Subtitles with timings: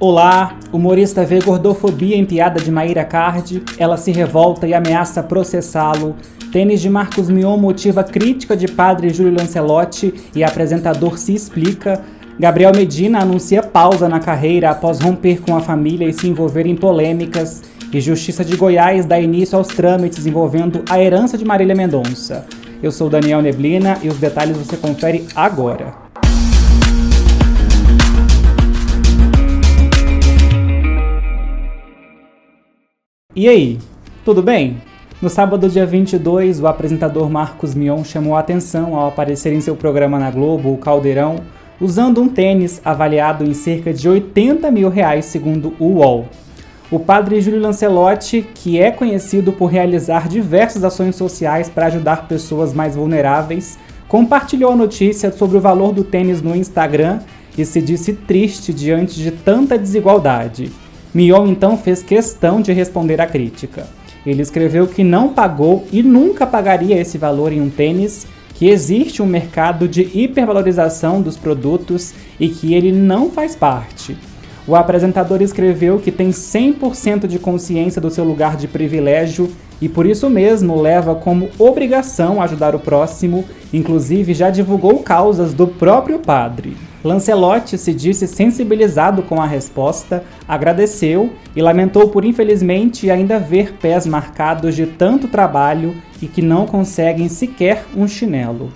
[0.00, 6.14] Olá, humorista vê gordofobia em piada de Maíra Card, ela se revolta e ameaça processá-lo.
[6.52, 12.00] Tênis de Marcos Mion motiva crítica de padre Júlio Lancelotti e apresentador se explica.
[12.38, 16.76] Gabriel Medina anuncia pausa na carreira após romper com a família e se envolver em
[16.76, 17.64] polêmicas.
[17.92, 22.46] E Justiça de Goiás dá início aos trâmites envolvendo a herança de Marília Mendonça.
[22.80, 26.07] Eu sou Daniel Neblina e os detalhes você confere agora.
[33.40, 33.78] E aí,
[34.24, 34.78] tudo bem?
[35.22, 39.76] No sábado, dia 22, o apresentador Marcos Mion chamou a atenção ao aparecer em seu
[39.76, 41.36] programa na Globo, o Caldeirão,
[41.80, 46.26] usando um tênis avaliado em cerca de 80 mil reais, segundo o UOL.
[46.90, 52.74] O padre Júlio Lancelotti, que é conhecido por realizar diversas ações sociais para ajudar pessoas
[52.74, 53.78] mais vulneráveis,
[54.08, 57.20] compartilhou a notícia sobre o valor do tênis no Instagram
[57.56, 60.72] e se disse triste diante de tanta desigualdade.
[61.14, 63.86] Mion então fez questão de responder à crítica.
[64.26, 69.22] Ele escreveu que não pagou e nunca pagaria esse valor em um tênis, que existe
[69.22, 74.16] um mercado de hipervalorização dos produtos e que ele não faz parte.
[74.66, 80.04] O apresentador escreveu que tem 100% de consciência do seu lugar de privilégio e por
[80.04, 86.76] isso mesmo leva como obrigação ajudar o próximo, inclusive já divulgou causas do próprio padre.
[87.04, 94.04] Lancelotti se disse sensibilizado com a resposta, agradeceu e lamentou por infelizmente ainda ver pés
[94.06, 98.72] marcados de tanto trabalho e que não conseguem sequer um chinelo.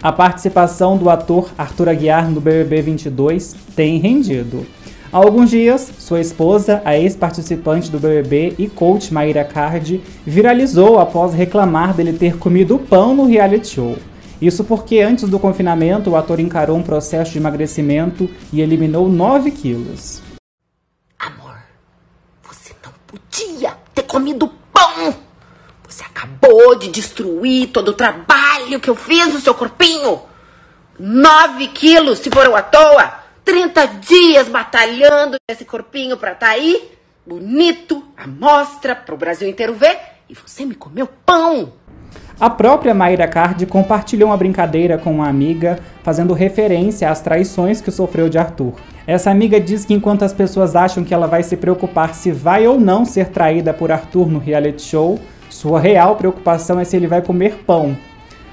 [0.00, 4.64] A participação do ator Arthur Aguiar no BBB 22 tem rendido.
[5.12, 11.34] Há alguns dias, sua esposa, a ex-participante do BBB e coach Maíra Cardi, viralizou após
[11.34, 13.96] reclamar dele ter comido pão no reality show.
[14.40, 19.50] Isso porque antes do confinamento o ator encarou um processo de emagrecimento e eliminou 9
[19.50, 20.22] quilos.
[21.18, 21.56] Amor,
[22.42, 25.14] você não podia ter comido pão!
[25.88, 30.22] Você acabou de destruir todo o trabalho que eu fiz no seu corpinho!
[30.98, 33.18] 9 quilos, se foram à toa!
[33.44, 36.92] 30 dias batalhando esse corpinho pra tá aí,
[37.26, 39.98] bonito, a mostra pro Brasil inteiro ver,
[40.28, 41.72] e você me comeu pão!
[42.40, 47.90] A própria Mayra Card compartilhou uma brincadeira com uma amiga, fazendo referência às traições que
[47.90, 48.74] sofreu de Arthur.
[49.08, 52.64] Essa amiga diz que enquanto as pessoas acham que ela vai se preocupar se vai
[52.64, 55.18] ou não ser traída por Arthur no reality show,
[55.50, 57.96] sua real preocupação é se ele vai comer pão.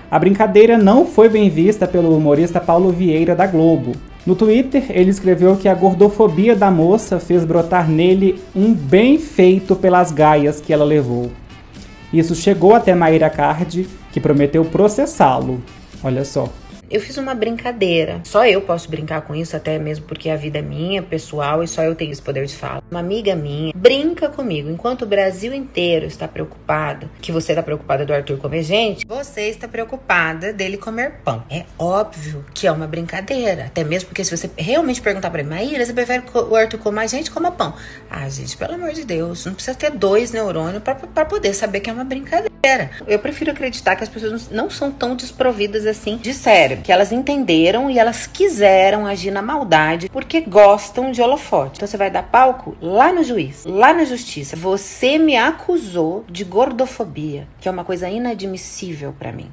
[0.09, 3.91] A brincadeira não foi bem vista pelo humorista Paulo Vieira da Globo.
[4.25, 9.75] No Twitter, ele escreveu que a gordofobia da moça fez brotar nele um bem feito
[9.75, 11.29] pelas gaias que ela levou.
[12.13, 15.61] Isso chegou até Maíra Card, que prometeu processá-lo.
[16.03, 16.49] Olha só.
[16.95, 18.21] Eu fiz uma brincadeira.
[18.23, 21.67] Só eu posso brincar com isso, até mesmo porque a vida é minha, pessoal, e
[21.67, 22.81] só eu tenho esse poder de fala.
[22.89, 24.69] Uma amiga minha brinca comigo.
[24.69, 29.49] Enquanto o Brasil inteiro está preocupado, que você está preocupada do Arthur comer gente, você
[29.49, 31.43] está preocupada dele comer pão.
[31.49, 33.65] É óbvio que é uma brincadeira.
[33.65, 36.77] Até mesmo porque se você realmente perguntar pra ele, Maíra, você prefere que o Arthur
[36.77, 37.73] comer gente coma pão?
[38.09, 41.89] Ah, gente, pelo amor de Deus, não precisa ter dois neurônios para poder saber que
[41.89, 42.55] é uma brincadeira.
[43.05, 47.11] Eu prefiro acreditar que as pessoas não são tão desprovidas assim de cérebro, que elas
[47.11, 51.77] entenderam e elas quiseram agir na maldade porque gostam de holofote.
[51.77, 54.55] Então você vai dar palco lá no juiz, lá na justiça.
[54.55, 59.49] Você me acusou de gordofobia, que é uma coisa inadmissível para mim.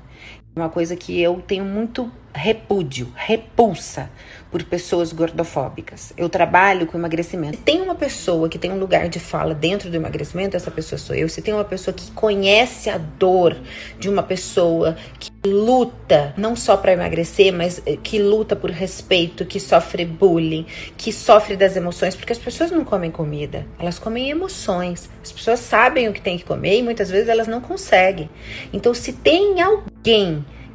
[0.55, 4.11] Uma coisa que eu tenho muito repúdio, repulsa
[4.51, 6.13] por pessoas gordofóbicas.
[6.15, 7.57] Eu trabalho com emagrecimento.
[7.57, 10.99] Se tem uma pessoa que tem um lugar de fala dentro do emagrecimento, essa pessoa
[10.99, 11.27] sou eu.
[11.27, 13.57] Se tem uma pessoa que conhece a dor
[13.99, 19.47] de uma pessoa que luta não só para emagrecer, mas eh, que luta por respeito,
[19.47, 20.67] que sofre bullying,
[20.99, 25.09] que sofre das emoções, porque as pessoas não comem comida, elas comem emoções.
[25.23, 28.29] As pessoas sabem o que tem que comer e muitas vezes elas não conseguem.
[28.71, 29.92] Então, se tem alguém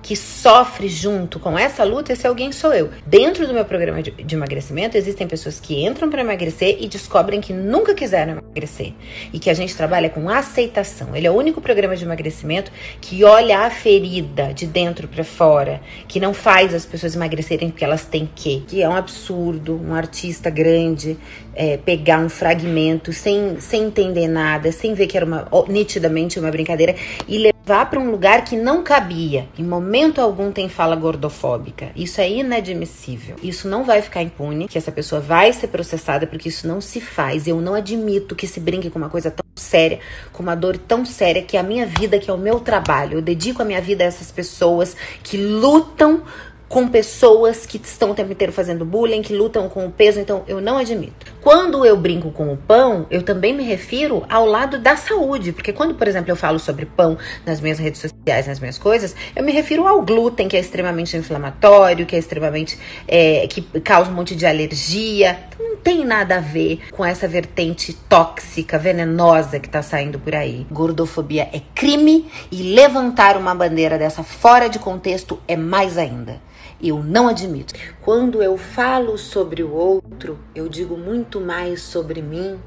[0.07, 2.89] que sofre junto com essa luta, esse alguém sou eu.
[3.05, 7.41] Dentro do meu programa de, de emagrecimento, existem pessoas que entram para emagrecer e descobrem
[7.41, 8.93] que nunca quiseram emagrecer.
[9.33, 11.13] E que a gente trabalha com aceitação.
[11.13, 12.71] Ele é o único programa de emagrecimento
[13.01, 17.83] que olha a ferida de dentro para fora, que não faz as pessoas emagrecerem porque
[17.83, 18.61] elas têm que.
[18.61, 21.17] Que é um absurdo um artista grande
[21.53, 26.49] é, pegar um fragmento sem, sem entender nada, sem ver que era uma, nitidamente uma
[26.49, 26.95] brincadeira
[27.27, 29.47] e levar para um lugar que não cabia.
[29.57, 31.89] Em momento algum tem fala gordofóbica.
[31.95, 33.35] Isso é inadmissível.
[33.43, 37.01] Isso não vai ficar impune, que essa pessoa vai ser processada porque isso não se
[37.01, 37.45] faz.
[37.47, 39.99] Eu não admito que se brinque com uma coisa tão séria,
[40.31, 43.17] com uma dor tão séria que é a minha vida, que é o meu trabalho.
[43.17, 46.23] Eu dedico a minha vida a essas pessoas que lutam
[46.67, 50.43] com pessoas que estão o tempo inteiro fazendo bullying, que lutam com o peso, então
[50.47, 51.33] eu não admito.
[51.41, 55.71] Quando eu brinco com o pão, eu também me refiro ao lado da saúde, porque
[55.71, 59.43] quando, por exemplo, eu falo sobre pão nas minhas redes sociais, nas minhas coisas, eu
[59.43, 62.77] me refiro ao glúten, que é extremamente inflamatório, que é extremamente.
[63.07, 65.39] É, que causa um monte de alergia.
[65.49, 70.35] Então, não tem nada a ver com essa vertente tóxica, venenosa que tá saindo por
[70.35, 70.65] aí.
[70.71, 76.41] Gordofobia é crime e levantar uma bandeira dessa fora de contexto é mais ainda.
[76.81, 77.73] Eu não admito.
[78.01, 82.59] Quando eu falo sobre o outro, eu digo muito mais sobre mim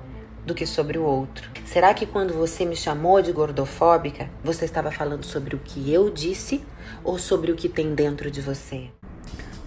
[0.45, 1.49] do que sobre o outro.
[1.65, 6.11] Será que quando você me chamou de gordofóbica, você estava falando sobre o que eu
[6.11, 6.61] disse
[7.05, 8.89] ou sobre o que tem dentro de você?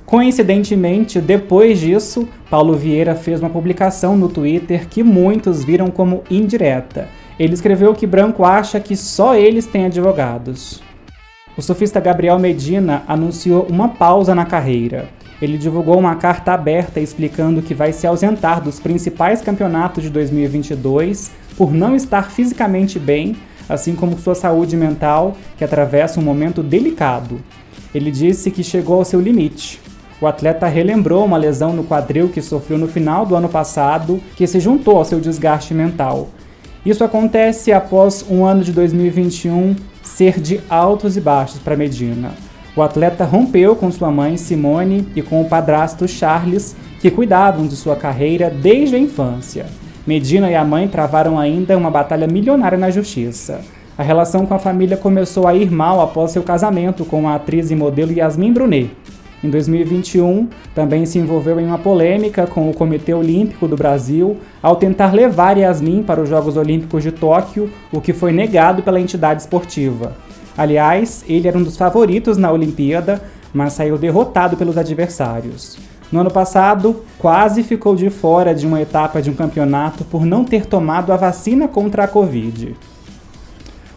[0.06, 7.08] Coincidentemente, depois disso, Paulo Vieira fez uma publicação no Twitter que muitos viram como indireta.
[7.40, 10.84] Ele escreveu que Branco acha que só eles têm advogados.
[11.56, 15.08] O surfista Gabriel Medina anunciou uma pausa na carreira.
[15.40, 21.32] Ele divulgou uma carta aberta explicando que vai se ausentar dos principais campeonatos de 2022
[21.56, 23.36] por não estar fisicamente bem,
[23.70, 27.40] assim como sua saúde mental, que atravessa um momento delicado.
[27.94, 29.80] Ele disse que chegou ao seu limite.
[30.20, 34.48] O atleta relembrou uma lesão no quadril que sofreu no final do ano passado, que
[34.48, 36.30] se juntou ao seu desgaste mental.
[36.84, 39.76] Isso acontece após um ano de 2021
[40.16, 42.32] ser de altos e baixos para Medina.
[42.76, 47.76] O atleta rompeu com sua mãe Simone e com o padrasto Charles, que cuidavam de
[47.76, 49.66] sua carreira desde a infância.
[50.06, 53.62] Medina e a mãe travaram ainda uma batalha milionária na justiça.
[53.98, 57.72] A relação com a família começou a ir mal após seu casamento com a atriz
[57.72, 58.92] e modelo Yasmin Brunet.
[59.44, 64.78] Em 2021, também se envolveu em uma polêmica com o Comitê Olímpico do Brasil ao
[64.78, 69.42] tentar levar Yasmin para os Jogos Olímpicos de Tóquio, o que foi negado pela entidade
[69.42, 70.16] esportiva.
[70.58, 73.22] Aliás, ele era um dos favoritos na Olimpíada,
[73.54, 75.78] mas saiu derrotado pelos adversários.
[76.10, 80.46] No ano passado, quase ficou de fora de uma etapa de um campeonato por não
[80.46, 82.76] ter tomado a vacina contra a Covid.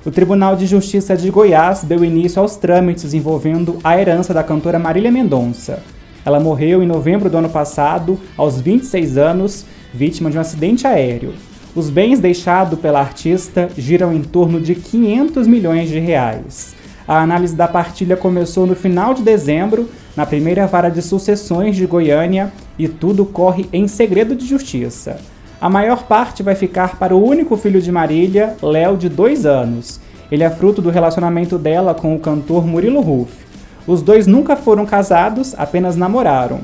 [0.06, 4.78] O Tribunal de Justiça de Goiás deu início aos trâmites envolvendo a herança da cantora
[4.78, 5.82] Marília Mendonça.
[6.24, 11.34] Ela morreu em novembro do ano passado, aos 26 anos, vítima de um acidente aéreo.
[11.74, 16.76] Os bens deixados pela artista giram em torno de 500 milhões de reais.
[17.08, 21.84] A análise da partilha começou no final de dezembro, na primeira vara de sucessões de
[21.84, 25.18] Goiânia, e tudo corre em segredo de justiça.
[25.58, 29.98] A maior parte vai ficar para o único filho de Marília, Léo, de dois anos.
[30.30, 33.32] Ele é fruto do relacionamento dela com o cantor Murilo Ruff.
[33.86, 36.60] Os dois nunca foram casados, apenas namoraram.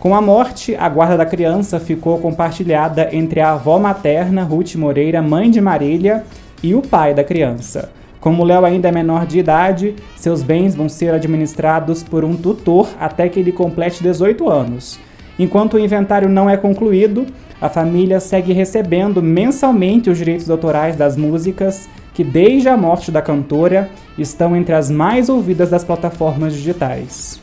[0.00, 5.22] Com a morte, a guarda da criança ficou compartilhada entre a avó materna, Ruth Moreira,
[5.22, 6.24] mãe de Marília,
[6.60, 7.90] e o pai da criança.
[8.20, 12.88] Como Léo ainda é menor de idade, seus bens vão ser administrados por um tutor
[12.98, 14.98] até que ele complete 18 anos.
[15.42, 17.26] Enquanto o inventário não é concluído,
[17.60, 23.20] a família segue recebendo mensalmente os direitos autorais das músicas que, desde a morte da
[23.20, 27.40] cantora, estão entre as mais ouvidas das plataformas digitais.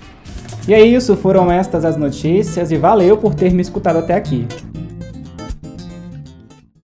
[0.65, 4.47] E é isso, foram estas as notícias e valeu por ter me escutado até aqui.